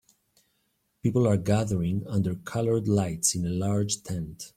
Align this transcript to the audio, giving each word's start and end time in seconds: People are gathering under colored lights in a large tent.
People 1.03 1.27
are 1.27 1.37
gathering 1.37 2.07
under 2.07 2.33
colored 2.33 2.87
lights 2.87 3.35
in 3.35 3.45
a 3.45 3.49
large 3.49 4.01
tent. 4.01 4.49